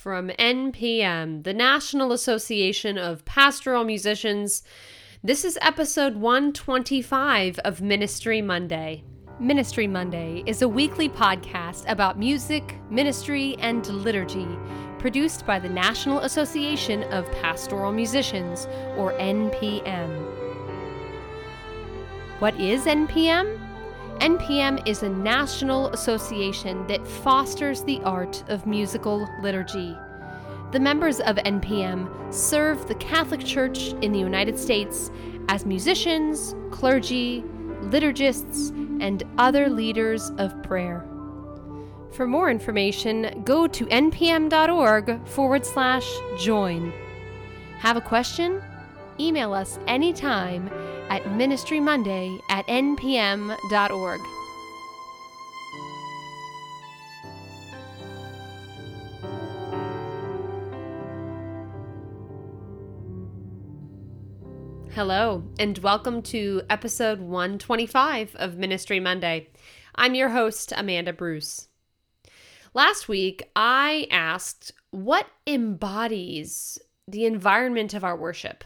[0.00, 4.62] from NPM, the National Association of Pastoral Musicians.
[5.22, 9.04] This is episode 125 of Ministry Monday.
[9.38, 14.48] Ministry Monday is a weekly podcast about music, ministry, and liturgy
[14.98, 20.08] produced by the National Association of Pastoral Musicians, or NPM.
[22.38, 23.59] What is NPM?
[24.20, 29.96] NPM is a national association that fosters the art of musical liturgy.
[30.72, 35.10] The members of NPM serve the Catholic Church in the United States
[35.48, 37.42] as musicians, clergy,
[37.84, 38.68] liturgists,
[39.00, 41.02] and other leaders of prayer.
[42.12, 46.06] For more information, go to npm.org forward slash
[46.38, 46.92] join.
[47.78, 48.62] Have a question?
[49.18, 50.68] Email us anytime
[51.10, 54.20] at ministrymonday at npm.org.
[64.92, 69.48] Hello, and welcome to episode 125 of Ministry Monday.
[69.96, 71.68] I'm your host, Amanda Bruce.
[72.74, 78.62] Last week, I asked what embodies the environment of our worship.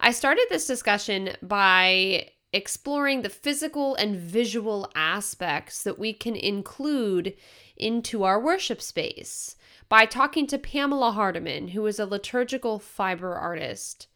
[0.00, 7.34] I started this discussion by exploring the physical and visual aspects that we can include
[7.76, 9.56] into our worship space
[9.88, 14.08] by talking to Pamela Hardiman, who is a liturgical fiber artist.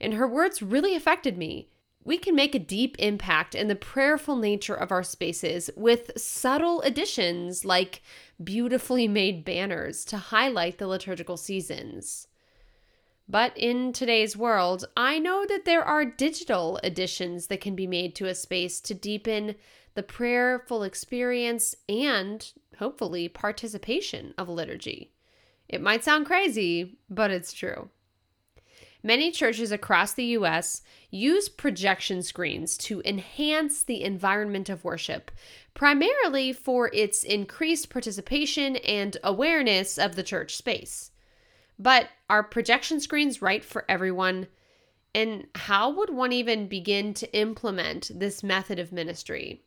[0.00, 1.68] And her words really affected me.
[2.02, 6.80] We can make a deep impact in the prayerful nature of our spaces with subtle
[6.82, 8.02] additions like
[8.42, 12.26] beautifully made banners to highlight the liturgical seasons.
[13.30, 18.16] But in today's world, I know that there are digital additions that can be made
[18.16, 19.54] to a space to deepen
[19.94, 25.12] the prayerful experience and, hopefully, participation of liturgy.
[25.68, 27.90] It might sound crazy, but it's true.
[29.00, 30.82] Many churches across the U.S.
[31.12, 35.30] use projection screens to enhance the environment of worship,
[35.72, 41.09] primarily for its increased participation and awareness of the church space.
[41.80, 44.48] But are projection screens right for everyone?
[45.14, 49.62] And how would one even begin to implement this method of ministry?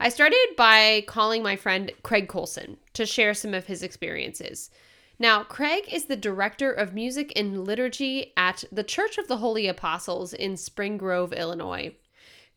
[0.00, 4.70] I started by calling my friend Craig Colson to share some of his experiences.
[5.18, 9.68] Now, Craig is the director of music and liturgy at the Church of the Holy
[9.68, 11.94] Apostles in Spring Grove, Illinois.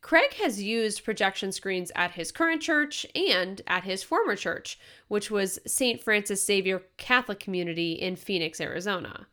[0.04, 4.78] Craig has used projection screens at his current church and at his former church,
[5.08, 5.98] which was St.
[5.98, 9.26] Francis Xavier Catholic Community in Phoenix, Arizona.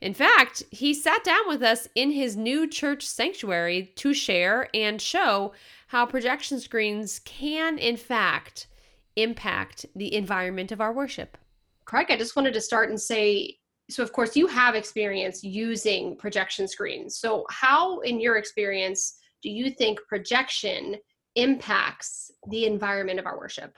[0.00, 5.00] In fact, he sat down with us in his new church sanctuary to share and
[5.00, 5.52] show
[5.86, 8.66] how projection screens can, in fact,
[9.14, 11.38] impact the environment of our worship.
[11.84, 13.56] Craig, I just wanted to start and say
[13.88, 17.18] so, of course, you have experience using projection screens.
[17.18, 20.96] So, how, in your experience, do you think projection
[21.34, 23.76] impacts the environment of our worship?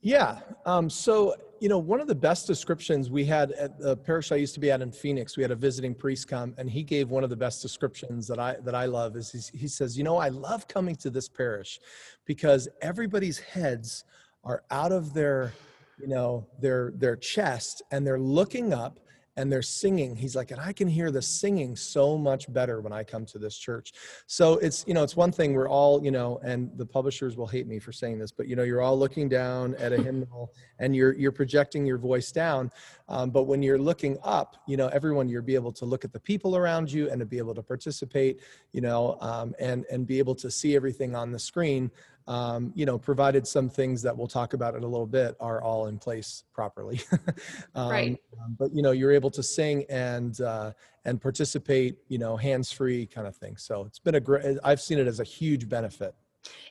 [0.00, 0.40] Yeah.
[0.66, 4.36] Um, so, you know, one of the best descriptions we had at the parish I
[4.36, 7.10] used to be at in Phoenix, we had a visiting priest come and he gave
[7.10, 10.16] one of the best descriptions that I, that I love is he says, you know,
[10.16, 11.80] I love coming to this parish
[12.24, 14.04] because everybody's heads
[14.44, 15.52] are out of their,
[15.98, 19.00] you know, their, their chest and they're looking up
[19.36, 20.16] and they're singing.
[20.16, 23.38] He's like and i can hear the singing so much better when i come to
[23.38, 23.92] this church.
[24.26, 27.46] So it's you know it's one thing we're all you know and the publishers will
[27.46, 30.52] hate me for saying this but you know you're all looking down at a hymnal
[30.78, 32.70] and you're you're projecting your voice down.
[33.08, 36.12] Um, but when you're looking up you know everyone you're be able to look at
[36.12, 38.40] the people around you and to be able to participate
[38.72, 41.90] you know um, and and be able to see everything on the screen
[42.28, 45.62] um, you know, provided some things that we'll talk about in a little bit are
[45.62, 47.00] all in place properly.
[47.74, 48.20] um, right.
[48.42, 50.72] Um, but you know, you're able to sing and uh,
[51.04, 53.56] and participate, you know, hands free kind of thing.
[53.56, 54.58] So it's been a great.
[54.64, 56.14] I've seen it as a huge benefit.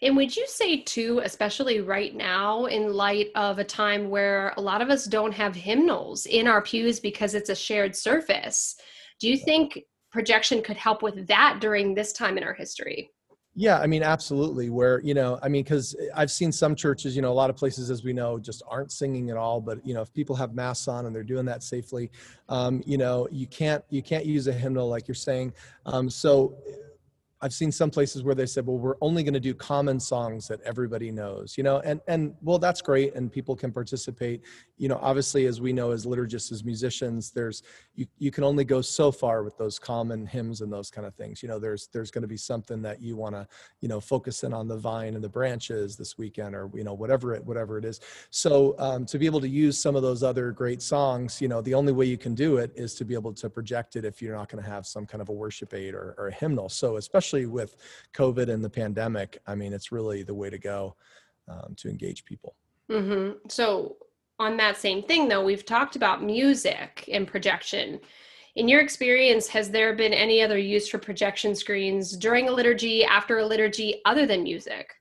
[0.01, 4.61] And would you say too, especially right now, in light of a time where a
[4.61, 8.77] lot of us don't have hymnals in our pews because it's a shared surface?
[9.19, 9.79] Do you think
[10.11, 13.11] projection could help with that during this time in our history?
[13.57, 14.69] Yeah, I mean, absolutely.
[14.69, 17.55] Where, you know, I mean, because I've seen some churches, you know, a lot of
[17.55, 19.61] places, as we know, just aren't singing at all.
[19.61, 22.11] But, you know, if people have masks on and they're doing that safely,
[22.49, 25.53] um, you know, you can't, you can't use a hymnal like you're saying.
[25.85, 26.53] Um, so
[27.45, 30.47] I've seen some places where they said, well, we're only going to do common songs
[30.47, 33.13] that everybody knows, you know, and, and well, that's great.
[33.13, 34.41] And people can participate,
[34.79, 37.61] you know, obviously, as we know, as liturgists, as musicians, there's,
[37.93, 41.13] you, you can only go so far with those common hymns and those kind of
[41.13, 41.43] things.
[41.43, 43.47] You know, there's, there's going to be something that you want to,
[43.79, 46.95] you know, focus in on the vine and the branches this weekend or, you know,
[46.95, 47.99] whatever it, whatever it is.
[48.31, 51.61] So um, to be able to use some of those other great songs, you know,
[51.61, 54.19] the only way you can do it is to be able to project it if
[54.19, 56.69] you're not going to have some kind of a worship aid or, or a hymnal.
[56.69, 57.75] So especially especially with
[58.13, 60.95] COVID and the pandemic, I mean, it's really the way to go
[61.47, 62.55] um, to engage people.
[62.89, 63.47] Mm-hmm.
[63.49, 63.97] So,
[64.37, 68.01] on that same thing, though, we've talked about music and projection.
[68.55, 73.05] In your experience, has there been any other use for projection screens during a liturgy,
[73.05, 74.93] after a liturgy, other than music?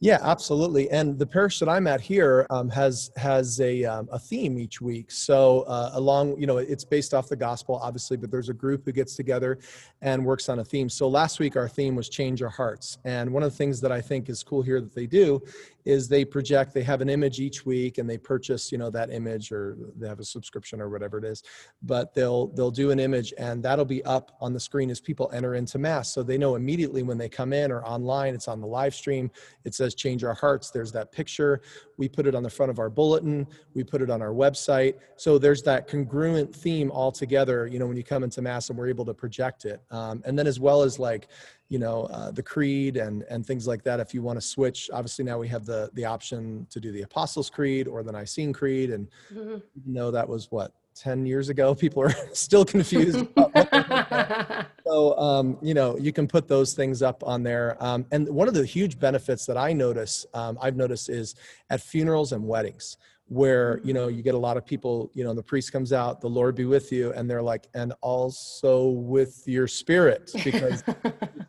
[0.00, 0.88] Yeah, absolutely.
[0.90, 4.80] And the parish that I'm at here um, has has a um, a theme each
[4.80, 5.10] week.
[5.10, 8.84] So uh, along, you know, it's based off the gospel, obviously, but there's a group
[8.84, 9.58] who gets together
[10.00, 10.88] and works on a theme.
[10.88, 13.90] So last week our theme was change our hearts, and one of the things that
[13.90, 15.42] I think is cool here that they do
[15.88, 19.10] is they project they have an image each week and they purchase you know that
[19.10, 21.42] image or they have a subscription or whatever it is.
[21.82, 25.30] But they'll they'll do an image and that'll be up on the screen as people
[25.32, 26.12] enter into mass.
[26.12, 29.30] So they know immediately when they come in or online it's on the live stream.
[29.64, 30.70] It says change our hearts.
[30.70, 31.62] There's that picture
[31.98, 33.46] we put it on the front of our bulletin.
[33.74, 34.94] We put it on our website.
[35.16, 38.78] So there's that congruent theme all together you know when you come into mass and
[38.78, 39.82] we're able to project it.
[39.90, 41.28] Um, and then as well as like
[41.68, 44.88] you know uh, the creed and and things like that if you want to switch
[44.92, 48.52] obviously now we have the the option to do the apostles creed or the nicene
[48.52, 48.90] creed.
[48.90, 49.56] And mm-hmm.
[49.84, 53.26] you know that was what 10 years ago people are still confused
[54.86, 57.76] so um, you know you can put those things up on there.
[57.80, 61.34] Um, and one of the huge benefits that i notice um, i've noticed is
[61.70, 62.96] at funerals and weddings
[63.30, 66.18] where you know you get a lot of people you know the priest comes out
[66.20, 70.82] the lord be with you and they're like and also with your spirit because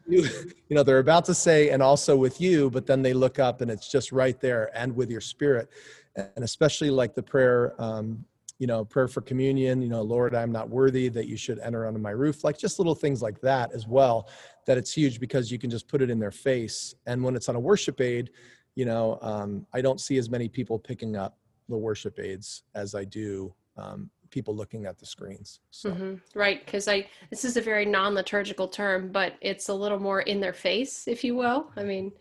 [0.09, 0.23] you,
[0.67, 3.61] you know they're about to say and also with you but then they look up
[3.61, 5.69] and it's just right there and with your spirit.
[6.15, 8.25] And especially like the prayer um,
[8.59, 11.87] you know prayer for communion you know lord i'm not worthy that you should enter
[11.87, 14.29] under my roof like just little things like that as well
[14.65, 17.49] that it's huge because you can just put it in their face and when it's
[17.49, 18.29] on a worship aid
[18.75, 21.37] you know um, i don't see as many people picking up
[21.69, 25.61] the worship aids as I do um, people looking at the screens.
[25.71, 25.91] So.
[25.91, 26.15] Mm-hmm.
[26.37, 30.41] Right, because I this is a very non-liturgical term, but it's a little more in
[30.41, 31.71] their face, if you will.
[31.77, 32.11] I mean,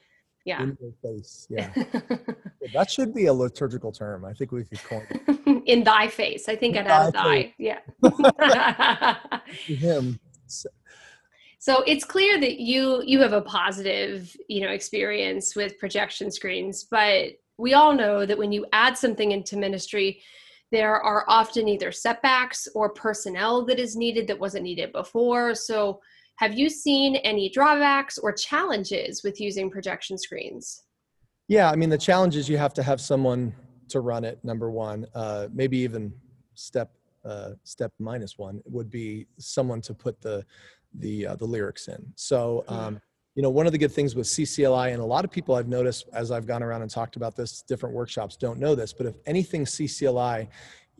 [0.44, 0.62] yeah.
[0.62, 1.72] In their face, yeah.
[2.74, 4.24] that should be a liturgical term.
[4.24, 5.22] I think we could coin it.
[5.68, 6.48] in thy face.
[6.48, 7.54] I think I'd add thy.
[7.58, 7.80] Yeah.
[9.66, 10.18] Him.
[10.46, 10.68] So.
[11.58, 16.86] so it's clear that you you have a positive, you know, experience with projection screens,
[16.90, 20.22] but we all know that when you add something into ministry,
[20.72, 25.54] there are often either setbacks or personnel that is needed that wasn't needed before.
[25.54, 26.00] So,
[26.36, 30.84] have you seen any drawbacks or challenges with using projection screens?
[31.48, 33.54] Yeah, I mean, the challenge is you have to have someone
[33.90, 34.38] to run it.
[34.44, 36.12] Number one, uh, maybe even
[36.54, 36.92] step
[37.24, 40.44] uh, step minus one would be someone to put the
[40.94, 42.12] the uh, the lyrics in.
[42.14, 43.00] So um,
[43.34, 45.68] you know, one of the good things with CCLI, and a lot of people I've
[45.68, 49.06] noticed as I've gone around and talked about this, different workshops don't know this, but
[49.06, 50.48] if anything CCLI,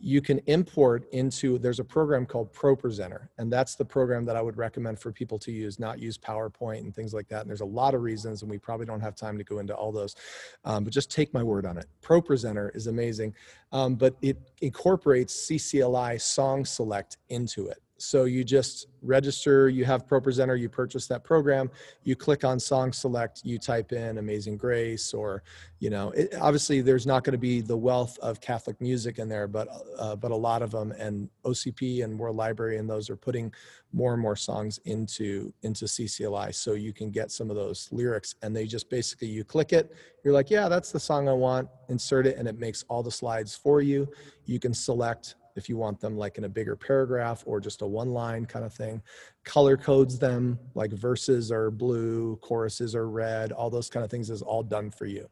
[0.01, 4.41] you can import into, there's a program called ProPresenter, and that's the program that I
[4.41, 7.41] would recommend for people to use, not use PowerPoint and things like that.
[7.41, 9.75] And there's a lot of reasons, and we probably don't have time to go into
[9.75, 10.15] all those,
[10.63, 11.85] um, but just take my word on it.
[12.01, 13.35] ProPresenter is amazing,
[13.71, 17.81] um, but it incorporates CCLI Song Select into it.
[18.01, 21.69] So you just register, you have ProPresenter, you purchase that program,
[22.03, 25.43] you click on song select, you type in Amazing Grace, or,
[25.79, 29.29] you know, it, obviously there's not going to be the wealth of Catholic music in
[29.29, 29.67] there, but,
[29.97, 33.53] uh, but a lot of them and OCP and World Library and those are putting
[33.91, 36.53] more and more songs into, into CCLI.
[36.53, 39.95] So you can get some of those lyrics and they just basically, you click it,
[40.23, 43.11] you're like, yeah, that's the song I want, insert it, and it makes all the
[43.11, 44.07] slides for you.
[44.45, 47.85] You can select if you want them like in a bigger paragraph or just a
[47.85, 49.03] one line kind of thing.
[49.43, 54.29] Color codes them like verses are blue choruses are red all those kind of things
[54.31, 55.29] is all done for you.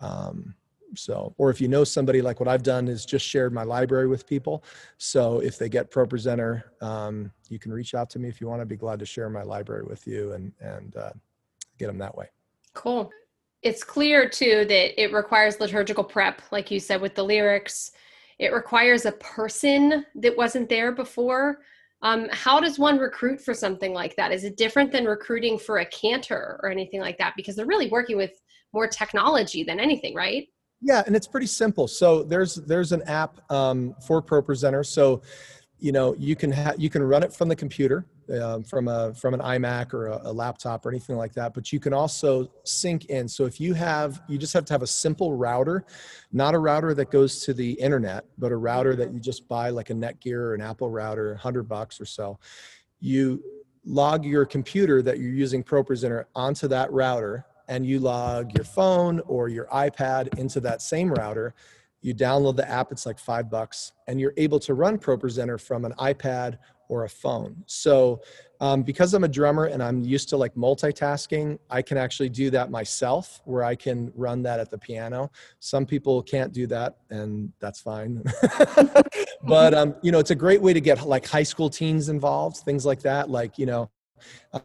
[0.00, 0.54] Um,
[0.94, 4.06] so or if you know somebody like what i've done is just shared my library
[4.06, 4.62] with people.
[4.98, 8.60] So if they get ProPresenter um, you can reach out to me if you want
[8.60, 11.12] to be glad to share my library with you and and uh,
[11.78, 12.26] get them that way.
[12.74, 13.10] Cool.
[13.62, 17.92] It's clear too that it requires liturgical prep like you said with the lyrics
[18.40, 21.58] it requires a person that wasn't there before.
[22.02, 24.32] Um, how does one recruit for something like that?
[24.32, 27.34] Is it different than recruiting for a cantor or anything like that?
[27.36, 28.32] Because they're really working with
[28.72, 30.48] more technology than anything, right?
[30.80, 31.86] Yeah, and it's pretty simple.
[31.86, 34.86] So there's there's an app um, for ProPresenter.
[34.86, 35.20] So
[35.78, 38.06] you know you can ha- you can run it from the computer
[38.38, 41.54] um, from a from an iMac or a, a, laptop or anything like that.
[41.54, 43.28] But you can also sync in.
[43.28, 45.84] So if you have, you just have to have a simple router,
[46.32, 49.70] not a router that goes to the internet, but a router that you just buy
[49.70, 52.38] like a Netgear or an Apple router, hundred bucks or so.
[53.00, 53.42] You
[53.84, 59.20] log your computer that you're using ProPresenter onto that router, and you log your phone
[59.20, 61.54] or your iPad into that same router
[62.02, 65.84] you download the app, it's like five bucks, and you're able to run ProPresenter from
[65.84, 66.58] an iPad
[66.90, 67.62] or a phone.
[67.66, 68.20] So,
[68.60, 72.50] um, because I'm a drummer and I'm used to like multitasking, I can actually do
[72.50, 75.30] that myself where I can run that at the piano.
[75.60, 78.22] Some people can't do that, and that's fine.
[79.44, 82.58] but, um, you know, it's a great way to get like high school teens involved,
[82.58, 83.30] things like that.
[83.30, 83.88] Like, you know,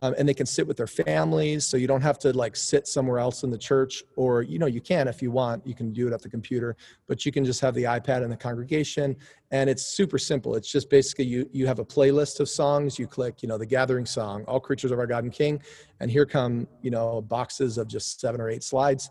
[0.02, 2.88] um, and they can sit with their families so you don't have to like sit
[2.88, 5.92] somewhere else in the church or you know you can if you want you can
[5.92, 6.76] do it at the computer
[7.08, 9.16] but you can just have the ipad in the congregation
[9.52, 10.56] and it's super simple.
[10.56, 13.66] It's just basically you you have a playlist of songs you click you know the
[13.66, 15.62] gathering song all creatures of our god and king
[16.00, 19.10] and here come you know boxes of just seven or eight slides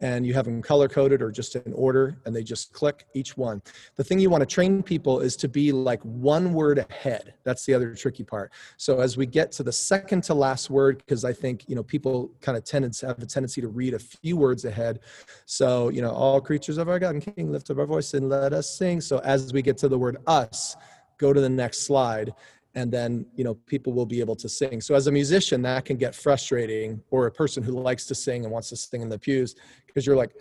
[0.00, 3.36] and you have them color coded or just in order and they just click each
[3.36, 3.60] one.
[3.96, 7.34] The thing you want to train people is to be like one word ahead.
[7.44, 8.52] That's the other tricky part.
[8.76, 11.82] So as we get to the second to last word, because I think, you know,
[11.82, 15.00] people kind of tend to have a tendency to read a few words ahead.
[15.46, 18.28] So, you know, all creatures of our God and King, lift up our voice and
[18.28, 19.00] let us sing.
[19.00, 20.76] So as we get to the word us,
[21.18, 22.32] go to the next slide
[22.78, 24.80] and then you know people will be able to sing.
[24.80, 28.44] So as a musician that can get frustrating or a person who likes to sing
[28.44, 29.56] and wants to sing in the pews
[29.86, 30.32] because you're like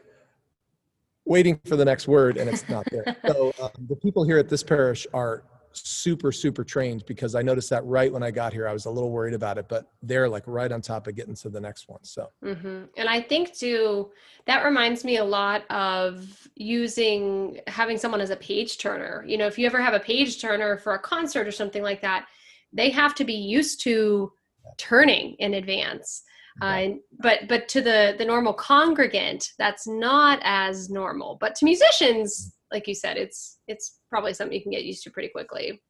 [1.25, 3.05] waiting for the next word and it's not there.
[3.27, 5.43] So um, the people here at this parish are
[5.85, 8.89] super super trained because i noticed that right when i got here i was a
[8.89, 11.87] little worried about it but they're like right on top of getting to the next
[11.87, 12.83] one so mm-hmm.
[12.95, 14.09] and i think too
[14.45, 19.47] that reminds me a lot of using having someone as a page turner you know
[19.47, 22.27] if you ever have a page turner for a concert or something like that
[22.73, 24.31] they have to be used to
[24.77, 26.23] turning in advance
[26.59, 26.87] uh,
[27.19, 32.87] but but to the the normal congregant that's not as normal but to musicians like
[32.87, 35.81] you said, it's it's probably something you can get used to pretty quickly.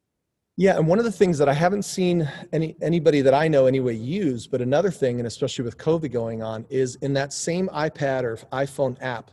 [0.56, 3.66] Yeah, and one of the things that I haven't seen any anybody that I know
[3.66, 7.68] anyway use, but another thing, and especially with COVID going on, is in that same
[7.68, 9.30] iPad or iPhone app,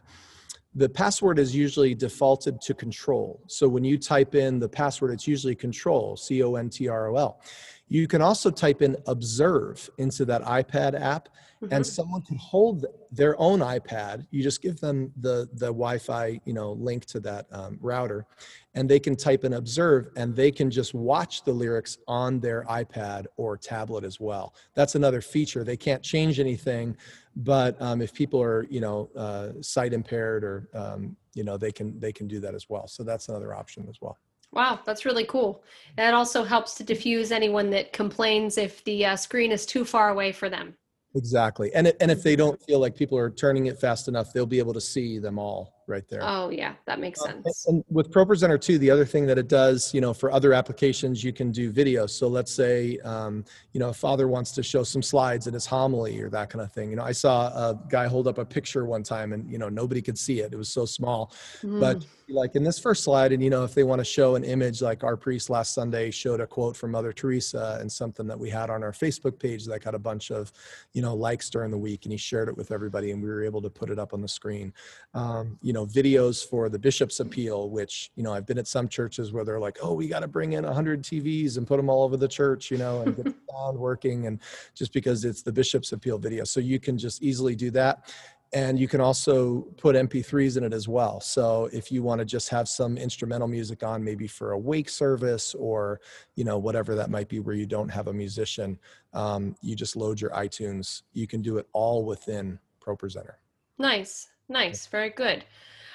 [0.76, 3.42] the password is usually defaulted to control.
[3.48, 7.08] So when you type in the password, it's usually control, C O N T R
[7.10, 7.42] O L.
[7.88, 11.30] You can also type in observe into that iPad app,
[11.62, 11.74] mm-hmm.
[11.74, 14.26] and someone can hold their own iPad.
[14.32, 18.26] You just give them the the Wi-Fi, you know, link to that um, router,
[18.74, 22.64] and they can type in observe, and they can just watch the lyrics on their
[22.66, 24.56] iPad or tablet as well.
[24.74, 25.64] That's another feature.
[25.64, 26.98] They can't change anything,
[27.36, 31.72] but um, if people are, you know, uh, sight impaired or um, you know, they
[31.72, 32.88] can they can do that as well.
[32.88, 34.18] So that's another option as well.
[34.52, 35.64] Wow, that's really cool.
[35.98, 40.10] That also helps to diffuse anyone that complains if the uh, screen is too far
[40.10, 40.76] away for them.
[41.16, 41.74] Exactly.
[41.74, 44.46] And, it, and if they don't feel like people are turning it fast enough, they'll
[44.46, 46.20] be able to see them all right there.
[46.24, 47.66] Oh yeah, that makes uh, sense.
[47.68, 50.52] and, and with ProPresenter too, the other thing that it does, you know, for other
[50.54, 52.06] applications, you can do video.
[52.06, 55.66] So let's say, um, you know, a father wants to show some slides in his
[55.66, 56.90] homily or that kind of thing.
[56.90, 59.70] You know, I saw a guy hold up a picture one time and, you know,
[59.70, 60.52] nobody could see it.
[60.52, 61.34] It was so small.
[61.64, 61.80] Mm.
[61.80, 64.44] But like in this first slide, and, you know, if they want to show an
[64.44, 68.40] image like our priest last Sunday showed a quote from Mother Teresa and something that
[68.40, 70.52] we had on our Facebook page that got a bunch of,
[70.94, 73.44] you know, likes during the week and he shared it with everybody and we were
[73.44, 74.74] able to put it up on the screen.
[75.14, 78.88] Um, you know, videos for the bishop's appeal, which, you know, I've been at some
[78.88, 81.90] churches where they're like, oh, we got to bring in 100 TVs and put them
[81.90, 84.28] all over the church, you know, and get the sound working.
[84.28, 84.40] And
[84.74, 86.44] just because it's the bishop's appeal video.
[86.44, 88.12] So you can just easily do that.
[88.54, 91.20] And you can also put MP3s in it as well.
[91.20, 94.88] So if you want to just have some instrumental music on, maybe for a wake
[94.88, 96.00] service or,
[96.36, 98.80] you know, whatever that might be where you don't have a musician,
[99.14, 101.02] um, you just load your iTunes.
[101.14, 103.36] You can do it all within ProPresenter.
[103.78, 104.30] Nice.
[104.48, 104.88] Nice.
[104.88, 105.44] Very good.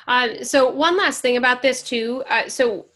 [0.07, 2.25] Uh, so one last thing about this too.
[2.29, 2.87] Uh, so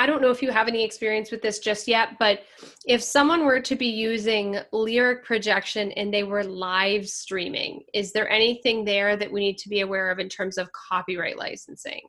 [0.00, 2.44] I don't know if you have any experience with this just yet, but
[2.86, 8.26] if someone were to be using lyric projection and they were live streaming, is there
[8.30, 12.00] anything there that we need to be aware of in terms of copyright licensing?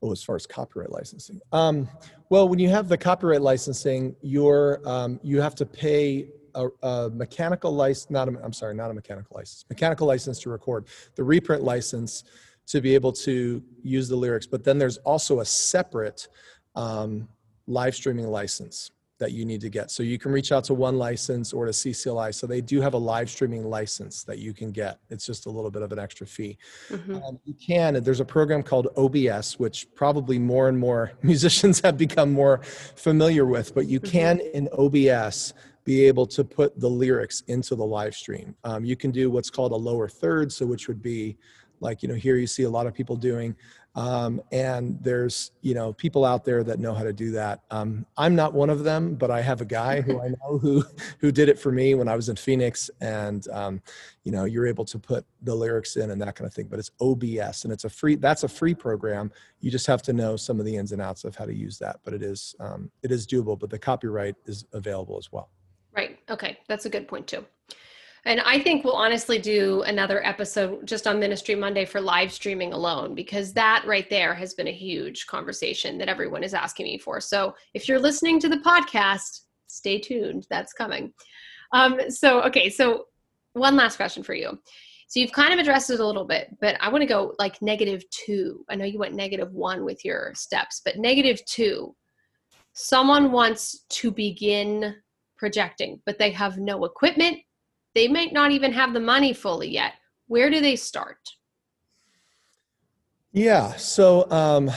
[0.00, 1.86] Oh, as far as copyright licensing, um,
[2.30, 7.10] well, when you have the copyright licensing, you're um, you have to pay a, a
[7.10, 8.10] mechanical license.
[8.10, 9.66] Not a, I'm sorry, not a mechanical license.
[9.68, 10.86] Mechanical license to record.
[11.14, 12.24] The reprint license
[12.66, 14.46] to be able to use the lyrics.
[14.46, 16.28] But then there's also a separate
[16.76, 17.28] um,
[17.66, 19.90] live streaming license that you need to get.
[19.90, 22.34] So you can reach out to One License or to CCLI.
[22.34, 24.98] So they do have a live streaming license that you can get.
[25.08, 26.58] It's just a little bit of an extra fee.
[26.90, 27.14] Mm-hmm.
[27.16, 31.96] Um, you can, there's a program called OBS, which probably more and more musicians have
[31.96, 34.12] become more familiar with, but you mm-hmm.
[34.12, 35.54] can in OBS
[35.84, 38.54] be able to put the lyrics into the live stream.
[38.64, 41.38] Um, you can do what's called a lower third, so which would be
[41.80, 43.54] like you know here you see a lot of people doing
[43.96, 47.62] um, and there's you know people out there that know how to do that.
[47.70, 50.84] Um, i'm not one of them but i have a guy who i know who
[51.18, 52.90] who did it for me when i was in phoenix.
[53.00, 53.82] And um,
[54.24, 56.78] you know you're able to put the lyrics in and that kind of thing but
[56.78, 59.32] it's obs and it's a free that's a free program.
[59.60, 61.78] You just have to know some of the ins and outs of how to use
[61.78, 65.50] that but it is um, it is doable but the copyright is available as well.
[65.96, 66.18] Right.
[66.28, 66.58] Okay.
[66.68, 67.46] That's a good point too
[68.26, 72.72] and I think we'll honestly do another episode just on Ministry Monday for live streaming
[72.72, 76.98] alone, because that right there has been a huge conversation that everyone is asking me
[76.98, 77.20] for.
[77.20, 80.46] So if you're listening to the podcast, stay tuned.
[80.50, 81.12] That's coming.
[81.72, 82.68] Um, so, okay.
[82.68, 83.06] So,
[83.52, 84.58] one last question for you.
[85.08, 87.62] So, you've kind of addressed it a little bit, but I want to go like
[87.62, 88.64] negative two.
[88.68, 91.94] I know you went negative one with your steps, but negative two.
[92.72, 94.96] Someone wants to begin
[95.36, 97.38] projecting, but they have no equipment
[97.96, 99.94] they might not even have the money fully yet.
[100.28, 101.16] Where do they start?
[103.32, 104.70] Yeah, so um,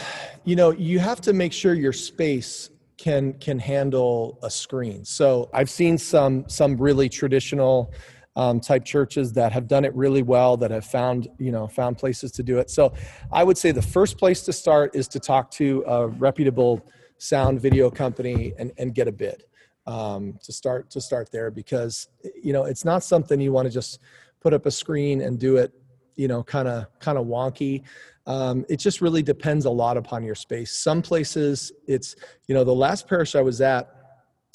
[0.46, 5.04] you know you have to make sure your space can can handle a screen.
[5.04, 7.92] So I've seen some some really traditional
[8.38, 11.98] um, type churches that have done it really well that have found you know found
[11.98, 12.70] places to do it.
[12.70, 12.94] So
[13.34, 16.86] I would say the first place to start is to talk to a reputable
[17.18, 19.44] sound video company and, and get a bid
[19.90, 22.08] um, to start to start there because
[22.44, 24.00] you know it's not something you want to just
[24.40, 25.74] put up a screen and do it
[26.16, 27.84] you know kind of kind of wonky.
[28.28, 30.72] Um, it just really depends a lot upon your space.
[30.72, 32.16] Some places it's
[32.48, 33.96] you know the last parish i was at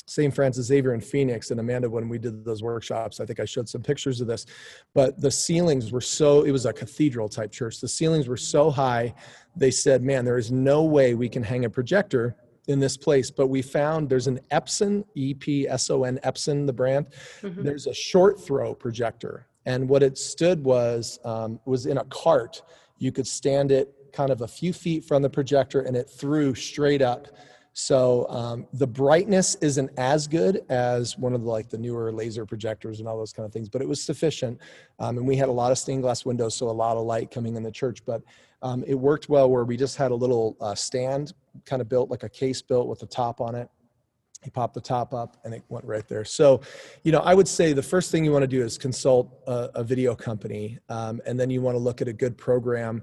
[0.07, 3.45] st francis xavier in phoenix and amanda when we did those workshops i think i
[3.47, 4.45] showed some pictures of this
[4.93, 7.81] but the ceilings were so it was a cathedral type church.
[7.81, 9.14] The ceilings were so high
[9.57, 13.30] they said man there is no way we can hang a projector in this place,
[13.30, 17.06] but we found there's an Epson, E P S O N, Epson, the brand.
[17.42, 17.62] Mm-hmm.
[17.62, 22.62] There's a short throw projector, and what it stood was um, was in a cart.
[22.99, 26.54] You could stand it kind of a few feet from the projector, and it threw
[26.54, 27.28] straight up.
[27.75, 32.47] So um, the brightness isn't as good as one of the like the newer laser
[32.47, 34.61] projectors and all those kind of things, but it was sufficient.
[35.00, 37.33] Um, and we had a lot of stained glass windows, so a lot of light
[37.33, 38.04] coming in the church.
[38.07, 38.23] But
[38.62, 41.35] um, it worked well where we just had a little uh, stand
[41.66, 43.69] kind of built like a case built with a top on it.
[44.45, 46.25] He popped the top up and it went right there.
[46.25, 46.61] So,
[47.03, 49.70] you know, I would say the first thing you want to do is consult a,
[49.77, 53.03] a video company, um, and then you want to look at a good program.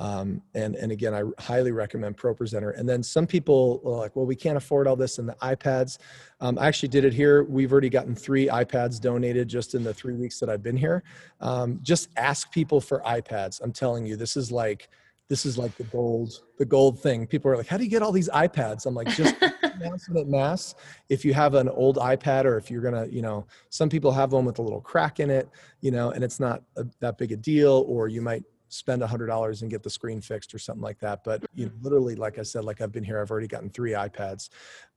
[0.00, 2.76] Um, and and again, I highly recommend ProPresenter.
[2.78, 5.98] And then some people are like, well, we can't afford all this and the iPads.
[6.40, 7.44] Um, I actually did it here.
[7.44, 11.04] We've already gotten three iPads donated just in the three weeks that I've been here.
[11.40, 13.60] Um, just ask people for iPads.
[13.62, 14.88] I'm telling you, this is like
[15.28, 18.02] this is like the gold the gold thing people are like how do you get
[18.02, 20.74] all these ipads i'm like just at mass
[21.08, 24.32] if you have an old ipad or if you're gonna you know some people have
[24.32, 25.48] one with a little crack in it
[25.82, 29.06] you know and it's not a, that big a deal or you might spend a
[29.06, 31.24] hundred dollars and get the screen fixed or something like that.
[31.24, 31.84] But you know, mm-hmm.
[31.84, 34.48] literally, like I said, like I've been here, I've already gotten three iPads.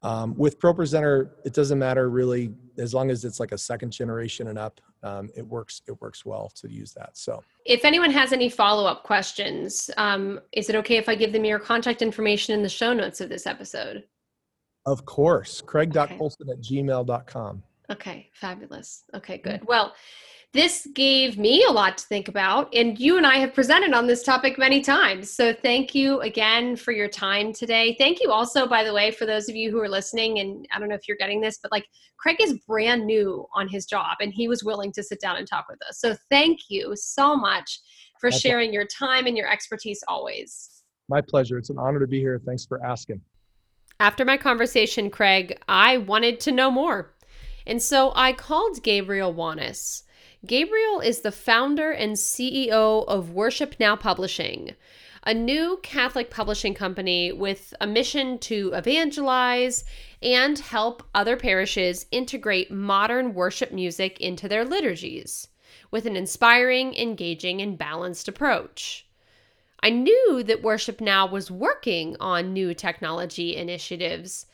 [0.01, 4.47] Um, with ProPresenter, it doesn't matter really as long as it's like a second generation
[4.47, 4.79] and up.
[5.01, 5.81] Um, it works.
[5.87, 7.17] It works well to use that.
[7.17, 11.33] So, if anyone has any follow up questions, um, is it okay if I give
[11.33, 14.03] them your contact information in the show notes of this episode?
[14.85, 16.51] Of course, craig.colson okay.
[16.51, 17.63] at gmail.com.
[17.91, 19.03] Okay, fabulous.
[19.13, 19.65] Okay, good.
[19.67, 19.93] Well,
[20.53, 22.73] this gave me a lot to think about.
[22.75, 25.31] And you and I have presented on this topic many times.
[25.31, 27.95] So thank you again for your time today.
[27.97, 30.39] Thank you also, by the way, for those of you who are listening.
[30.39, 31.87] And I don't know if you're getting this, but like
[32.17, 35.47] Craig is brand new on his job and he was willing to sit down and
[35.47, 35.99] talk with us.
[35.99, 37.79] So thank you so much
[38.21, 40.83] for That's sharing your time and your expertise always.
[41.09, 41.57] My pleasure.
[41.57, 42.39] It's an honor to be here.
[42.45, 43.19] Thanks for asking.
[43.99, 47.15] After my conversation, Craig, I wanted to know more.
[47.65, 50.03] And so I called Gabriel Wanis.
[50.45, 54.75] Gabriel is the founder and CEO of Worship Now Publishing,
[55.25, 59.85] a new Catholic publishing company with a mission to evangelize
[60.21, 65.47] and help other parishes integrate modern worship music into their liturgies
[65.91, 69.07] with an inspiring, engaging, and balanced approach.
[69.81, 74.45] I knew that Worship Now was working on new technology initiatives,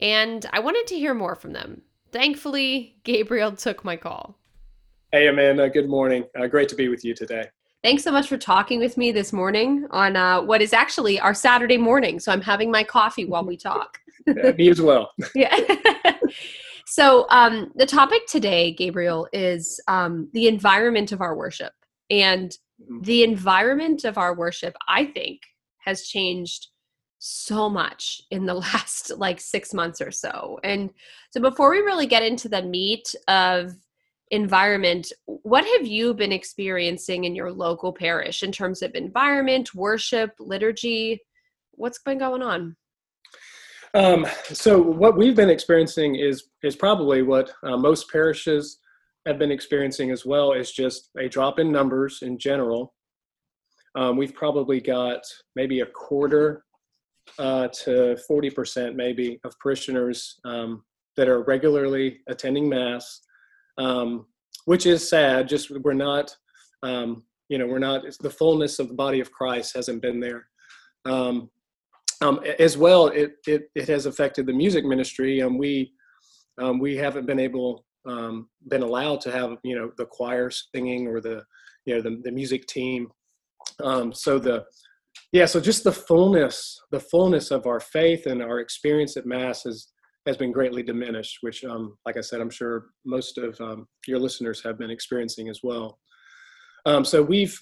[0.00, 1.82] and I wanted to hear more from them.
[2.12, 4.38] Thankfully, Gabriel took my call.
[5.14, 5.70] Hey, Amanda.
[5.70, 6.24] Good morning.
[6.36, 7.46] Uh, great to be with you today.
[7.84, 11.32] Thanks so much for talking with me this morning on uh, what is actually our
[11.32, 12.18] Saturday morning.
[12.18, 14.00] So I'm having my coffee while we talk.
[14.26, 15.12] yeah, me as well.
[15.36, 15.56] yeah.
[16.84, 21.74] so um, the topic today, Gabriel, is um, the environment of our worship.
[22.10, 22.50] And
[22.82, 23.02] mm-hmm.
[23.02, 25.42] the environment of our worship, I think,
[25.78, 26.70] has changed
[27.20, 30.58] so much in the last like six months or so.
[30.64, 30.90] And
[31.30, 33.76] so, before we really get into the meat of
[34.30, 40.32] environment, what have you been experiencing in your local parish in terms of environment, worship,
[40.38, 41.20] liturgy?
[41.72, 42.76] What's been going on?
[43.94, 48.78] Um, so what we've been experiencing is is probably what uh, most parishes
[49.26, 52.92] have been experiencing as well is just a drop in numbers in general.
[53.94, 55.22] Um, we've probably got
[55.54, 56.64] maybe a quarter
[57.38, 60.84] uh, to 40% maybe of parishioners um,
[61.16, 63.20] that are regularly attending mass,
[63.78, 64.26] um,
[64.64, 65.48] which is sad.
[65.48, 66.34] Just we're not,
[66.82, 70.46] um, you know, we're not, the fullness of the body of Christ hasn't been there.
[71.04, 71.50] Um,
[72.20, 75.40] um, as well, it, it, it has affected the music ministry.
[75.40, 75.92] and we,
[76.78, 81.20] we haven't been able um, been allowed to have you know the choir singing or
[81.20, 81.42] the
[81.86, 83.08] you know the, the music team
[83.82, 84.64] um, so the
[85.32, 89.64] yeah so just the fullness the fullness of our faith and our experience at mass
[89.64, 89.88] has
[90.26, 94.18] has been greatly diminished which um, like i said i'm sure most of um, your
[94.18, 95.98] listeners have been experiencing as well.
[96.86, 97.58] Um, so we've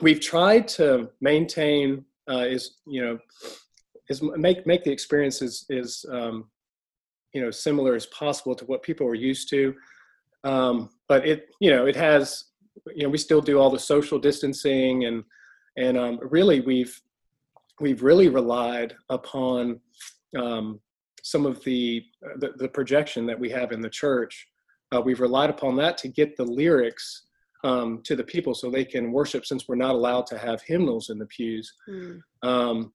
[0.00, 3.18] we've tried to maintain uh, is you know
[4.08, 6.50] is make make the experiences is um,
[7.32, 9.74] you know similar as possible to what people are used to.
[10.44, 12.44] Um, but it you know it has
[12.94, 15.24] you know we still do all the social distancing and
[15.76, 16.98] and um, really we've
[17.80, 19.80] we've really relied upon
[20.38, 20.80] um,
[21.22, 22.02] some of the,
[22.36, 24.46] the, the projection that we have in the church
[24.92, 27.26] uh, we've relied upon that to get the lyrics
[27.62, 31.10] um, to the people so they can worship since we're not allowed to have hymnals
[31.10, 32.20] in the pews mm.
[32.42, 32.92] um,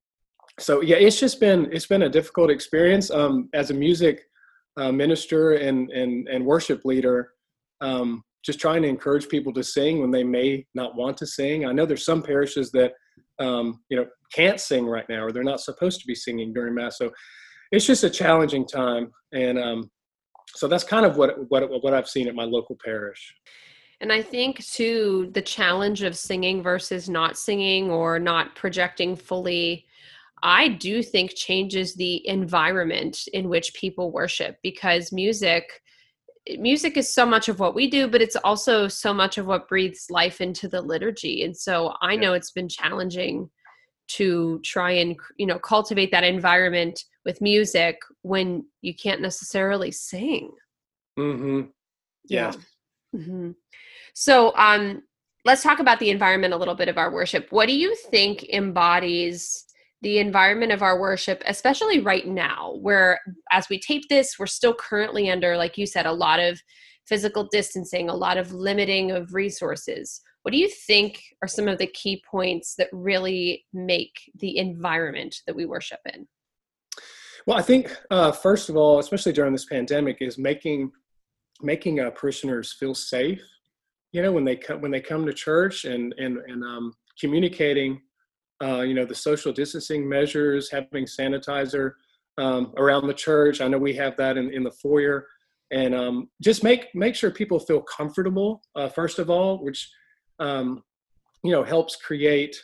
[0.60, 4.24] so yeah, it's just been it's been a difficult experience um, as a music
[4.78, 7.32] uh, minister and and and worship leader.
[7.82, 11.66] Um, just trying to encourage people to sing when they may not want to sing.
[11.66, 12.94] I know there's some parishes that
[13.40, 16.74] um, you know can't sing right now, or they're not supposed to be singing during
[16.74, 16.98] mass.
[16.98, 17.12] So
[17.76, 19.92] it's just a challenging time, and um,
[20.48, 23.36] so that's kind of what what what I've seen at my local parish.
[24.02, 29.86] And I think too the challenge of singing versus not singing or not projecting fully
[30.44, 35.82] I do think changes the environment in which people worship because music
[36.60, 39.68] music is so much of what we do but it's also so much of what
[39.68, 43.50] breathes life into the liturgy and so I know it's been challenging
[44.10, 50.52] to try and you know cultivate that environment with music when you can't necessarily sing.
[51.18, 51.62] Mm-hmm.
[52.28, 52.52] Yeah.
[52.54, 53.20] yeah.
[53.20, 53.52] Mm-hmm.
[54.14, 55.04] So um
[55.46, 57.48] let's talk about the environment a little bit of our worship.
[57.52, 59.66] What do you think embodies
[60.02, 63.20] the environment of our worship, especially right now, where
[63.52, 66.62] as we tape this, we're still currently under, like you said, a lot of
[67.08, 70.22] physical distancing, a lot of limiting of resources.
[70.42, 75.38] What do you think are some of the key points that really make the environment
[75.48, 76.28] that we worship in?
[77.46, 80.92] Well, I think uh, first of all, especially during this pandemic, is making
[81.62, 83.42] making uh, parishioners feel safe.
[84.12, 88.02] You know, when they come when they come to church and and and um, communicating
[88.64, 91.92] uh, you know, the social distancing measures, having sanitizer
[92.38, 93.62] um, around the church.
[93.62, 95.28] I know we have that in, in the foyer.
[95.72, 99.92] And um, just make make sure people feel comfortable, uh, first of all, which,
[100.40, 100.84] um,
[101.44, 102.56] you know, helps create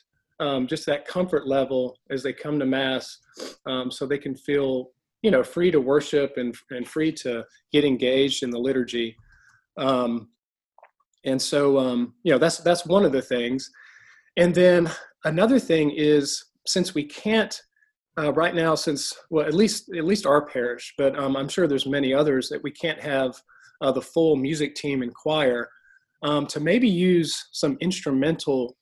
[0.41, 3.17] um, just that comfort level as they come to Mass
[3.65, 4.89] um, so they can feel,
[5.21, 9.15] you know, free to worship and, and free to get engaged in the liturgy.
[9.77, 10.30] Um,
[11.23, 11.80] and so,
[12.23, 13.69] you know, that's that's one of the things.
[14.38, 14.89] And then
[15.23, 17.62] another thing is since we can't
[18.17, 21.67] uh, right now, since well, at least at least our parish, but um, I'm sure
[21.67, 23.36] there's many others that we can't have
[23.82, 25.69] uh, the full music team and choir
[26.23, 28.75] um, to maybe use some instrumental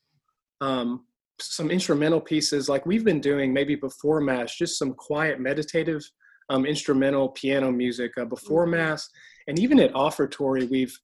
[0.60, 1.06] um,
[1.40, 6.02] some instrumental pieces like we've been doing maybe before mass, just some quiet meditative
[6.48, 8.76] um, instrumental piano music uh, before mm-hmm.
[8.76, 9.08] mass,
[9.46, 10.96] and even at offertory we've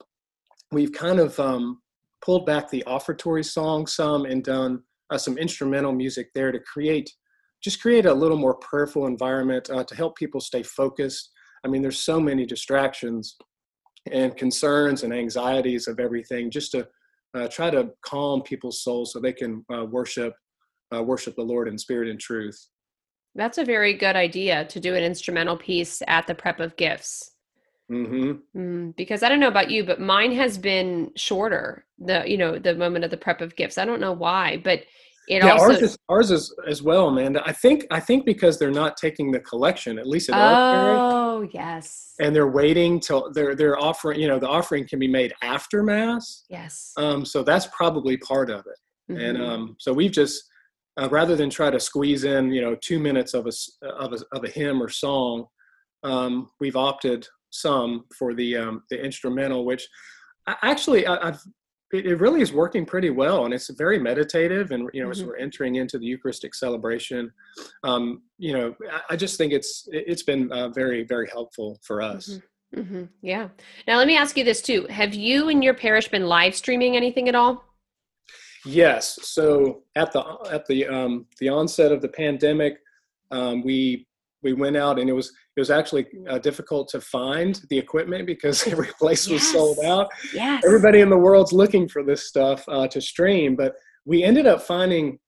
[0.72, 1.80] we've kind of um,
[2.24, 7.10] pulled back the offertory song some and done uh, some instrumental music there to create
[7.62, 11.30] just create a little more prayerful environment uh, to help people stay focused.
[11.64, 13.36] I mean, there's so many distractions
[14.12, 16.86] and concerns and anxieties of everything just to
[17.36, 20.34] uh, try to calm people's souls so they can uh, worship
[20.94, 22.68] uh, worship the Lord in spirit and truth.
[23.34, 27.32] That's a very good idea to do an instrumental piece at the prep of gifts.
[27.90, 28.58] Mm-hmm.
[28.58, 31.84] Mm, because I don't know about you, but mine has been shorter.
[31.98, 33.78] The you know the moment of the prep of gifts.
[33.78, 34.82] I don't know why, but
[35.28, 37.42] it yeah, also ours is ours is as well, Amanda.
[37.44, 40.96] I think I think because they're not taking the collection at least at our
[41.38, 42.14] Oh yes.
[42.20, 44.20] And they're waiting till they're they're offering.
[44.20, 46.44] You know, the offering can be made after mass.
[46.48, 46.92] Yes.
[46.96, 47.24] Um.
[47.24, 49.12] So that's probably part of it.
[49.12, 49.20] Mm-hmm.
[49.20, 49.76] And um.
[49.78, 50.44] So we've just
[51.00, 54.18] uh, rather than try to squeeze in, you know, two minutes of a of a,
[54.36, 55.46] of a hymn or song,
[56.02, 59.86] um, we've opted some for the um, the instrumental, which
[60.46, 61.40] I, actually I, have
[61.96, 64.70] it, it, really is working pretty well, and it's very meditative.
[64.70, 65.20] And you know, mm-hmm.
[65.20, 67.32] as we're entering into the Eucharistic celebration,
[67.84, 72.02] um, you know, I, I, just think it's it's been uh, very very helpful for
[72.02, 72.28] us.
[72.28, 72.80] Mm-hmm.
[72.80, 73.04] Mm-hmm.
[73.22, 73.48] Yeah.
[73.86, 76.96] Now let me ask you this too: Have you and your parish been live streaming
[76.96, 77.64] anything at all?
[78.64, 79.18] Yes.
[79.22, 82.78] So at the at the um, the onset of the pandemic,
[83.30, 84.06] um, we
[84.42, 88.26] we went out and it was it was actually uh, difficult to find the equipment
[88.26, 89.52] because every place was yes.
[89.52, 90.08] sold out.
[90.34, 90.62] Yes.
[90.66, 94.62] Everybody in the world's looking for this stuff uh, to stream, but we ended up
[94.62, 95.18] finding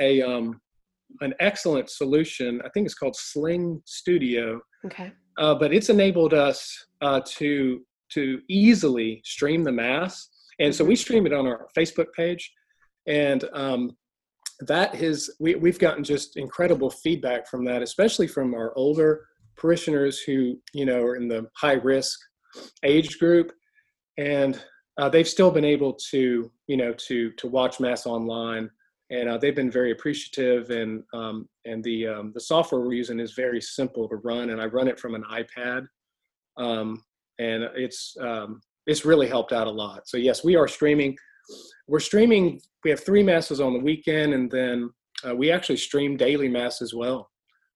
[0.00, 0.60] a um,
[1.20, 2.60] an excellent solution.
[2.64, 4.60] I think it's called Sling Studio.
[4.84, 5.12] Okay.
[5.38, 7.80] Uh, but it's enabled us uh, to
[8.12, 10.28] to easily stream the mass,
[10.60, 11.00] and so we mm-hmm.
[11.00, 12.52] stream it on our Facebook page,
[13.06, 13.96] and um,
[14.60, 20.20] that has we, we've gotten just incredible feedback from that especially from our older parishioners
[20.20, 22.18] who you know are in the high risk
[22.82, 23.52] age group.
[24.18, 24.62] And
[24.98, 28.70] uh, they've still been able to you know to to watch mass online.
[29.10, 33.20] And uh, they've been very appreciative and um, and the um, the software we're using
[33.20, 35.86] is very simple to run and i run it from an ipad.
[36.56, 37.02] Um,
[37.38, 40.08] and it's um, it's really helped out a lot.
[40.08, 41.16] So yes we are streaming.
[41.86, 42.60] We're streaming.
[42.82, 44.90] We have three masses on the weekend, and then
[45.24, 47.30] uh, we actually stream daily mass as well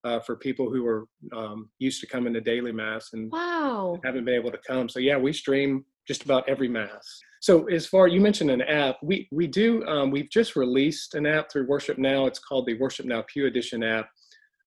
[0.05, 3.99] uh, for people who are um, used to coming to daily mass and wow.
[4.05, 4.89] haven't been able to come.
[4.89, 7.21] So yeah, we stream just about every mass.
[7.41, 11.27] So as far you mentioned an app, we we do um, we've just released an
[11.27, 12.27] app through Worship Now.
[12.27, 14.09] It's called the Worship Now Pew Edition app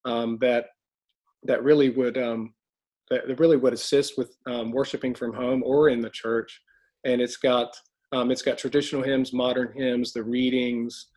[0.04, 0.66] um, that
[1.44, 2.54] that really would um,
[3.10, 6.60] that really would assist with um, worshiping from home or in the church,
[7.04, 7.74] and it's got
[8.12, 11.08] um, it's got traditional hymns, modern hymns, the readings,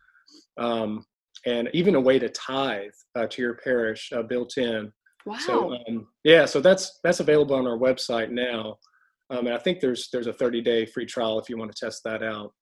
[0.58, 1.04] um,
[1.46, 4.92] and even a way to tithe uh, to your parish uh, built in.
[5.24, 5.36] Wow.
[5.38, 8.78] So um, yeah, so that's that's available on our website now,
[9.30, 11.84] um, and I think there's there's a 30 day free trial if you want to
[11.84, 12.52] test that out.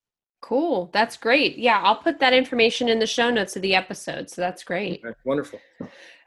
[0.42, 0.90] Cool.
[0.92, 1.58] That's great.
[1.58, 4.30] Yeah, I'll put that information in the show notes of the episode.
[4.30, 5.02] So that's great.
[5.04, 5.58] Okay, wonderful.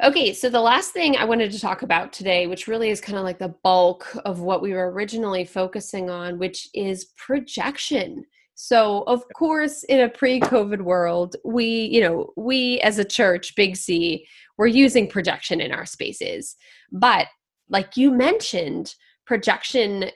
[0.03, 3.17] Okay, so the last thing I wanted to talk about today, which really is kind
[3.17, 8.25] of like the bulk of what we were originally focusing on, which is projection.
[8.61, 13.77] So, of course, in a pre-COVID world, we, you know, we as a church, Big
[13.77, 16.57] C, we're using projection in our spaces.
[16.91, 17.27] But
[17.69, 18.95] like you mentioned,
[19.25, 20.11] projection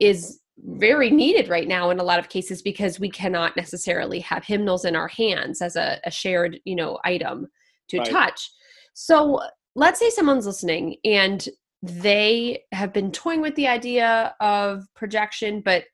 [0.00, 4.42] is very needed right now in a lot of cases because we cannot necessarily have
[4.42, 7.46] hymnals in our hands as a, a shared you know item
[7.88, 8.10] to right.
[8.10, 8.50] touch
[8.94, 9.38] so
[9.74, 11.50] let's say someone's listening and
[11.82, 15.84] they have been toying with the idea of projection but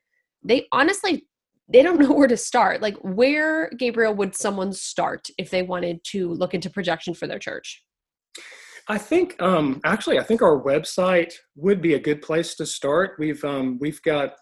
[0.45, 1.27] they honestly
[1.69, 6.03] they don't know where to start like where gabriel would someone start if they wanted
[6.05, 7.83] to look into projection for their church
[8.89, 13.13] I think um, actually, I think our website would be a good place to start.
[13.19, 14.35] We've um, we've got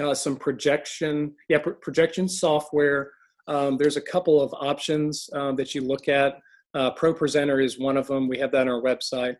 [0.00, 3.12] uh, some projection, yeah, projection software.
[3.48, 6.38] Um, there's a couple of options um, that you look at.
[6.74, 8.28] Uh, ProPresenter is one of them.
[8.28, 9.36] We have that on our website.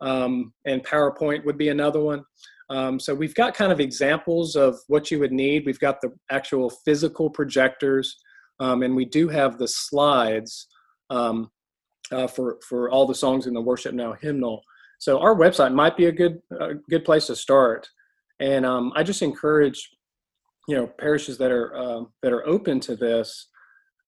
[0.00, 2.24] Um, and PowerPoint would be another one.
[2.72, 5.66] Um, so we've got kind of examples of what you would need.
[5.66, 8.16] We've got the actual physical projectors,
[8.60, 10.68] um, and we do have the slides
[11.10, 11.50] um,
[12.10, 14.62] uh, for for all the songs in the Worship Now hymnal.
[14.98, 17.86] So our website might be a good a good place to start.
[18.40, 19.90] And um, I just encourage,
[20.66, 23.48] you know, parishes that are uh, that are open to this,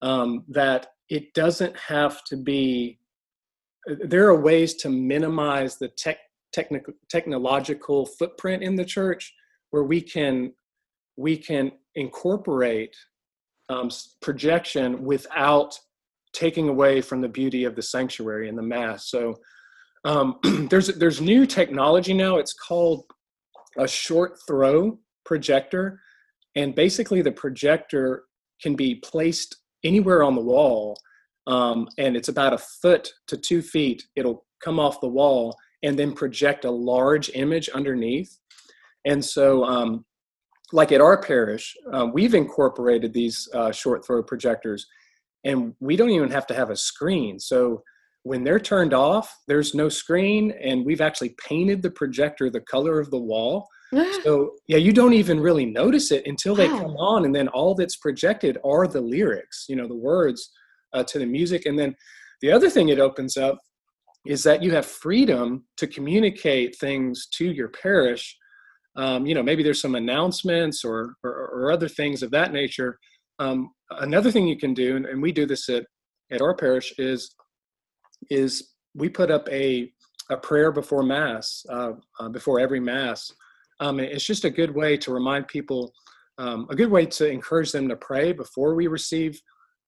[0.00, 2.98] um, that it doesn't have to be.
[3.86, 6.16] There are ways to minimize the tech,
[7.10, 9.34] technological footprint in the church,
[9.70, 10.52] where we can
[11.16, 12.94] we can incorporate
[13.68, 13.90] um,
[14.20, 15.78] projection without
[16.32, 19.08] taking away from the beauty of the sanctuary and the mass.
[19.08, 19.36] So
[20.04, 20.38] um,
[20.70, 22.36] there's there's new technology now.
[22.36, 23.04] It's called
[23.78, 26.00] a short throw projector,
[26.54, 28.24] and basically the projector
[28.62, 30.98] can be placed anywhere on the wall,
[31.46, 34.04] um, and it's about a foot to two feet.
[34.16, 38.38] It'll come off the wall and then project a large image underneath.
[39.04, 40.04] And so, um,
[40.72, 44.86] like at our parish, uh, we've incorporated these uh, short throw projectors,
[45.44, 47.38] and we don't even have to have a screen.
[47.38, 47.82] So
[48.22, 52.98] when they're turned off, there's no screen, and we've actually painted the projector the color
[52.98, 53.68] of the wall.
[54.24, 56.78] so yeah, you don't even really notice it until they wow.
[56.78, 60.50] come on, and then all that's projected are the lyrics, you know, the words
[60.94, 61.66] uh, to the music.
[61.66, 61.94] And then
[62.40, 63.58] the other thing it opens up
[64.26, 68.36] is that you have freedom to communicate things to your parish.
[68.96, 72.98] Um, you know, maybe there's some announcements or, or, or other things of that nature.
[73.38, 75.84] Um, another thing you can do, and we do this at
[76.30, 77.34] at our parish is
[78.30, 79.92] is we put up a
[80.30, 83.30] a prayer before mass uh, uh, before every mass.
[83.80, 85.92] Um, it's just a good way to remind people,
[86.38, 89.40] um, a good way to encourage them to pray before we receive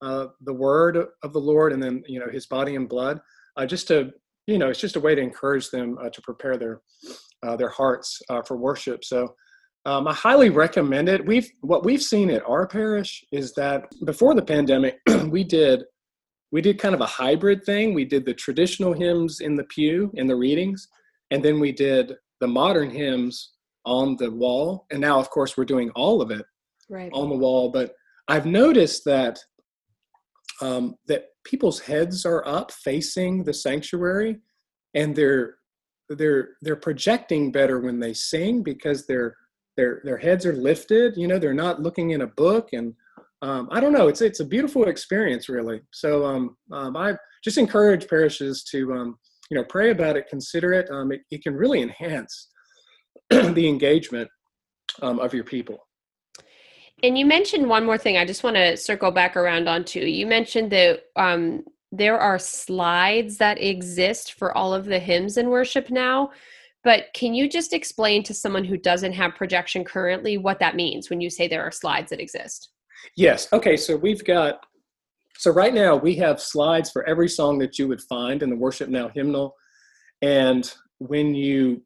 [0.03, 3.21] uh, the word of the Lord and then you know His body and blood.
[3.57, 4.13] Uh, just to
[4.47, 6.81] you know, it's just a way to encourage them uh, to prepare their
[7.43, 9.05] uh, their hearts for worship.
[9.05, 9.35] So.
[9.85, 11.25] Um, I highly recommend it.
[11.25, 15.85] We've what we've seen at our parish is that before the pandemic, we did
[16.51, 17.95] we did kind of a hybrid thing.
[17.95, 20.89] We did the traditional hymns in the pew in the readings,
[21.31, 23.53] and then we did the modern hymns
[23.85, 24.87] on the wall.
[24.91, 26.45] And now, of course, we're doing all of it
[26.89, 27.11] right.
[27.13, 27.71] on the wall.
[27.71, 27.95] But
[28.29, 29.39] I've noticed that
[30.61, 34.39] um, that people's heads are up facing the sanctuary,
[34.95, 35.57] and they're
[36.09, 39.37] they're they're projecting better when they sing because they're
[39.77, 42.95] their their heads are lifted you know they're not looking in a book and
[43.43, 45.81] um, i don't know it's it's a beautiful experience really.
[45.91, 49.19] So um, um, i just encourage parishes to um,
[49.51, 52.49] you know pray about it consider it um, it, it can really enhance
[53.31, 54.29] the engagement
[55.03, 55.86] um, of your people
[57.07, 60.27] and you mentioned one more thing i just want to circle back around onto you
[60.27, 61.05] mentioned that
[61.93, 66.31] there are slides that exist for all of the hymns in worship now
[66.87, 71.11] but can you just explain to someone who doesn't have projection currently what that means
[71.11, 72.69] when you say there are slides that exist?
[73.17, 73.53] Yes.
[73.53, 73.77] Okay.
[73.77, 74.65] So we've got,
[75.37, 78.57] so right now we have slides for every song that you would find in the
[78.57, 79.57] Worship Now hymnal.
[80.23, 81.83] And when you,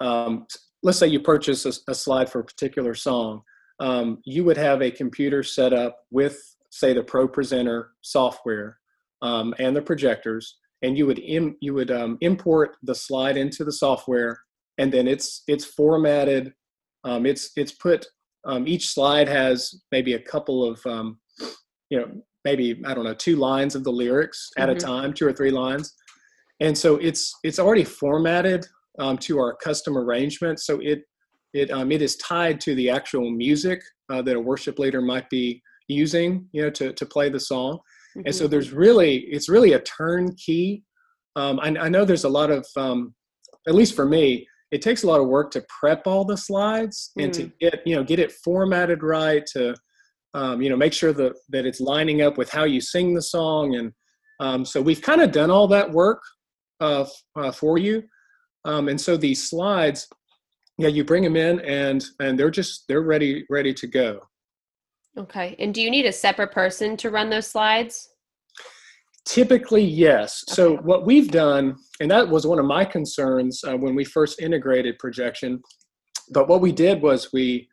[0.00, 0.48] um,
[0.82, 3.42] let's say you purchase a, a, slide for a particular song,
[3.80, 6.38] um, you would have a computer set up with,
[6.70, 8.78] say, the ProPresenter software
[9.22, 13.64] um, and the projectors and you would Im, you would um, import the slide into
[13.64, 14.38] the software
[14.78, 16.52] and then it's it's formatted
[17.04, 18.06] um, it's it's put
[18.44, 21.18] um, each slide has maybe a couple of um,
[21.90, 22.08] you know
[22.44, 24.76] maybe i don't know two lines of the lyrics at mm-hmm.
[24.76, 25.94] a time two or three lines
[26.60, 28.66] and so it's it's already formatted
[28.98, 31.02] um, to our custom arrangement so it
[31.56, 35.28] it um, it is tied to the actual music uh, that a worship leader might
[35.30, 37.78] be using you know to to play the song
[38.16, 38.26] Mm-hmm.
[38.26, 38.50] And so mm-hmm.
[38.52, 40.84] there's really, it's really a turnkey.
[41.34, 43.14] Um, I, I, know there's a lot of, um,
[43.68, 47.12] at least for me, it takes a lot of work to prep all the slides
[47.18, 47.52] and to mm.
[47.60, 49.74] get, you know, get it formatted right to,
[50.34, 53.22] um, you know, make sure that, that it's lining up with how you sing the
[53.22, 53.76] song.
[53.76, 53.92] And
[54.40, 56.22] um, so we've kind of done all that work
[56.80, 57.04] uh,
[57.36, 58.02] uh, for you.
[58.64, 60.08] Um, and so these slides,
[60.78, 64.20] yeah, you bring them in and, and they're just, they're ready, ready to go.
[65.18, 65.56] Okay.
[65.58, 68.10] And do you need a separate person to run those slides?
[69.24, 70.44] Typically, yes.
[70.48, 70.54] Okay.
[70.54, 74.40] So, what we've done, and that was one of my concerns uh, when we first
[74.40, 75.60] integrated projection,
[76.30, 77.68] but what we did was we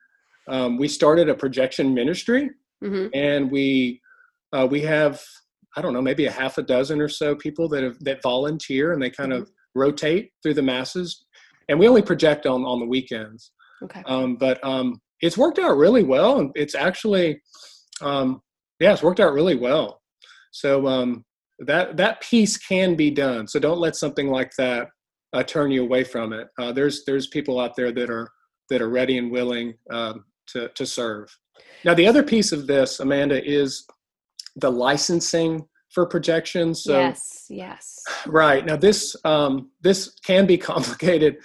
[0.48, 2.50] um, we started a projection ministry,
[2.84, 3.08] mm-hmm.
[3.14, 4.02] and we
[4.52, 5.22] uh, we have
[5.78, 8.92] I don't know maybe a half a dozen or so people that have that volunteer,
[8.92, 9.44] and they kind mm-hmm.
[9.44, 11.24] of rotate through the masses,
[11.70, 13.52] and we only project on on the weekends.
[13.84, 14.04] Okay.
[14.06, 16.40] Um, but um, it's worked out really well.
[16.40, 17.42] And it's actually
[18.02, 18.42] um,
[18.80, 20.02] yeah it's worked out really well.
[20.52, 21.26] So um,
[21.60, 23.48] that that piece can be done.
[23.48, 24.88] So don't let something like that
[25.34, 26.48] uh, turn you away from it.
[26.60, 28.30] Uh, there's there's people out there that are
[28.70, 31.36] that are ready and willing um, to to serve.
[31.84, 33.86] Now the other piece of this amanda is
[34.56, 41.38] the licensing for projections so yes yes right now this um, this can be complicated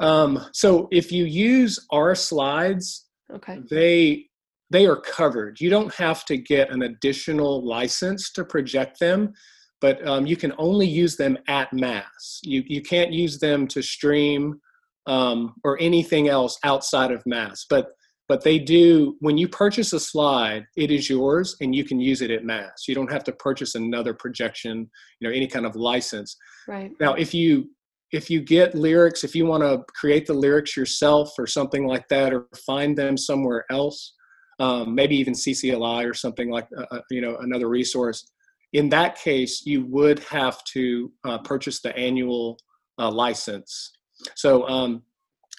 [0.00, 3.60] um, so if you use our slides Okay.
[3.70, 4.26] They
[4.70, 5.60] they are covered.
[5.60, 9.32] You don't have to get an additional license to project them,
[9.80, 12.40] but um, you can only use them at mass.
[12.42, 14.60] You you can't use them to stream
[15.06, 17.66] um, or anything else outside of mass.
[17.68, 17.88] But
[18.28, 22.22] but they do when you purchase a slide it is yours and you can use
[22.22, 24.88] it at mass you don't have to purchase another projection
[25.20, 26.36] you know any kind of license
[26.68, 27.68] right now if you
[28.14, 32.06] if you get lyrics, if you want to create the lyrics yourself or something like
[32.08, 34.14] that, or find them somewhere else,
[34.60, 38.24] um, maybe even CCLI or something like uh, uh, you know another resource.
[38.72, 42.58] In that case, you would have to uh, purchase the annual
[42.98, 43.92] uh, license.
[44.36, 45.02] So um,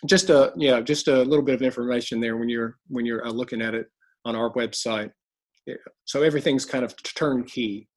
[0.07, 3.31] just a yeah, just a little bit of information there when you're when you're uh,
[3.31, 3.87] looking at it
[4.25, 5.11] on our website.
[6.05, 7.87] So everything's kind of turnkey.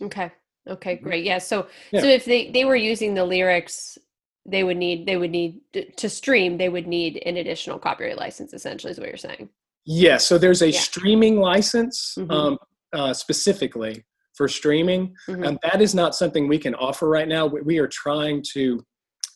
[0.00, 0.30] Okay.
[0.68, 1.04] Okay, mm-hmm.
[1.04, 1.24] great.
[1.24, 1.38] Yeah.
[1.38, 2.00] So yeah.
[2.00, 3.98] so if they they were using the lyrics,
[4.46, 5.60] they would need they would need
[5.96, 6.58] to stream.
[6.58, 8.52] They would need an additional copyright license.
[8.52, 9.48] Essentially, is what you're saying.
[9.84, 10.18] Yeah.
[10.18, 10.78] So there's a yeah.
[10.78, 12.30] streaming license mm-hmm.
[12.30, 12.58] um,
[12.92, 15.42] uh, specifically for streaming, mm-hmm.
[15.42, 17.46] and that is not something we can offer right now.
[17.46, 18.84] We, we are trying to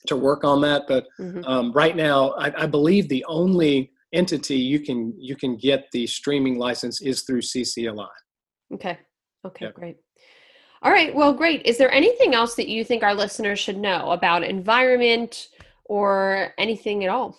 [0.09, 1.44] to work on that, but mm-hmm.
[1.44, 6.07] um, right now, I, I believe the only entity you can you can get the
[6.07, 8.09] streaming license is through CCLI.
[8.74, 8.98] Okay.
[9.44, 9.66] Okay.
[9.66, 9.72] Yeah.
[9.72, 9.96] Great.
[10.82, 11.14] All right.
[11.14, 11.64] Well, great.
[11.64, 15.48] Is there anything else that you think our listeners should know about environment
[15.84, 17.36] or anything at all?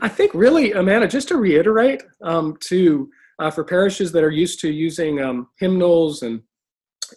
[0.00, 4.60] I think really, Amanda, just to reiterate, um, to uh, for parishes that are used
[4.60, 6.42] to using um, hymnals and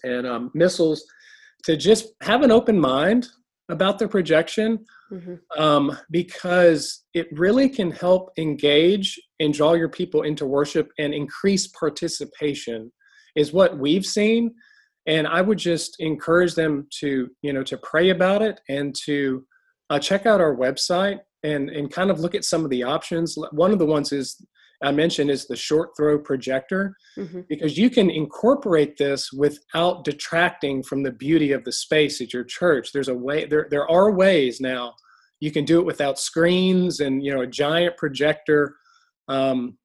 [0.04, 1.04] and um, missals,
[1.64, 3.28] to just have an open mind
[3.72, 5.36] about the projection, mm-hmm.
[5.62, 11.68] Um, because it really can help engage and draw your people into worship and increase
[11.68, 12.92] participation,
[13.36, 14.54] is what we've seen.
[15.08, 19.46] And I would just encourage them to you know to pray about it and to
[19.90, 23.38] uh, check out our website and and kind of look at some of the options.
[23.52, 24.44] One of the ones is
[24.84, 27.42] I mentioned is the short throw projector mm-hmm.
[27.48, 32.44] because you can incorporate this without detracting from the beauty of the space at your
[32.44, 32.92] church.
[32.92, 34.94] There's a way there there are ways now
[35.40, 38.76] you can do it without screens and you know a giant projector
[39.28, 39.78] um,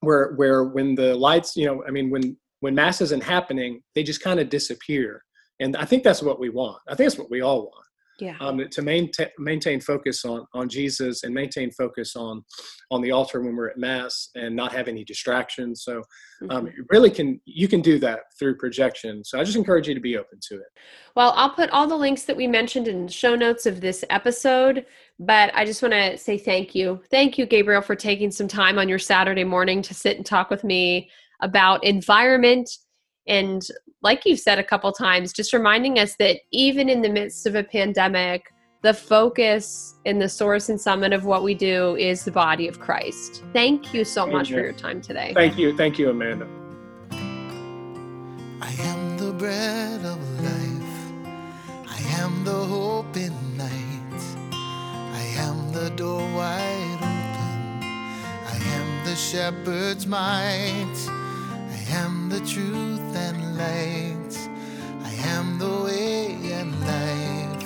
[0.00, 4.02] where where when the lights you know I mean when when mass isn't happening they
[4.02, 5.24] just kind of disappear
[5.60, 6.80] and I think that's what we want.
[6.88, 7.86] I think that's what we all want
[8.20, 8.36] yeah.
[8.40, 12.42] Um, to maintain maintain focus on on jesus and maintain focus on
[12.90, 15.82] on the altar when we're at mass and not have any distractions.
[15.84, 16.02] So
[16.50, 16.66] um, mm-hmm.
[16.66, 19.24] you really can you can do that through projection.
[19.24, 20.66] So i just encourage you to be open to it.
[21.16, 24.04] Well i'll put all the links that we mentioned in the show notes of this
[24.10, 24.86] episode
[25.18, 27.00] but i just want to say thank you.
[27.10, 30.50] Thank you gabriel for taking some time on your saturday morning to sit and talk
[30.50, 31.10] with me
[31.42, 32.70] about environment
[33.30, 33.66] and
[34.02, 37.54] like you've said a couple times, just reminding us that even in the midst of
[37.54, 38.52] a pandemic,
[38.82, 42.80] the focus and the source and summit of what we do is the body of
[42.80, 43.44] Christ.
[43.52, 45.32] Thank you so much for your time today.
[45.34, 45.76] Thank you.
[45.76, 46.48] Thank you, Amanda.
[48.60, 51.22] I am the bread of life.
[51.86, 54.22] I am the hope in night.
[54.50, 57.84] I am the door wide open.
[58.48, 61.19] I am the shepherd's might
[61.90, 64.50] am the truth and light.
[65.02, 67.64] I am the way and life.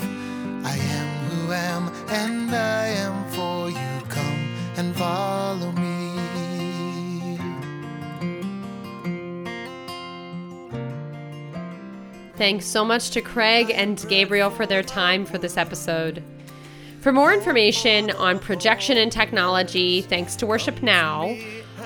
[0.64, 4.06] I am who I am, and I am for you.
[4.08, 5.84] Come and follow me.
[12.36, 16.22] Thanks so much to Craig and Gabriel for their time for this episode.
[17.00, 21.36] For more information on projection and technology, thanks to Worship Now,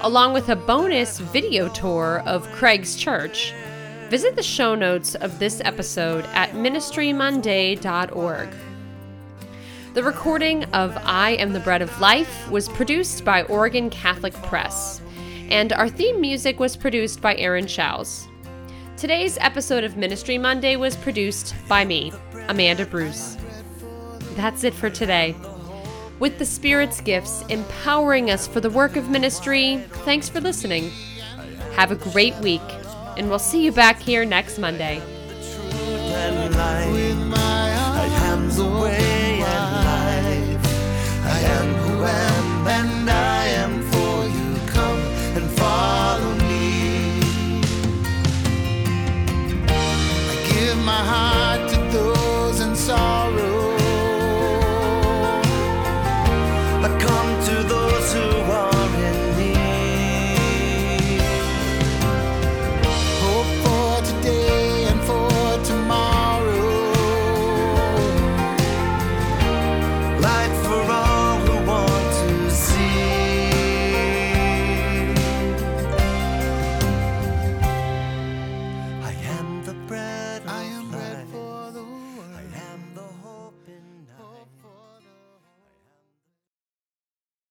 [0.02, 3.52] along with a bonus video tour of Craig's church,
[4.08, 8.48] visit the show notes of this episode at ministrymonday.org.
[9.94, 15.02] The recording of I Am the Bread of Life was produced by Oregon Catholic Press,
[15.50, 18.28] and our theme music was produced by Aaron Schaus.
[18.96, 22.12] Today's episode of Ministry Monday was produced by me,
[22.48, 23.36] Amanda Bruce.
[24.36, 25.34] That's it for today
[26.18, 29.78] with the Spirit's gifts empowering us for the work of ministry.
[30.04, 30.90] Thanks for listening.
[31.74, 32.62] Have a great week,
[33.16, 35.00] and we'll see you back here next Monday.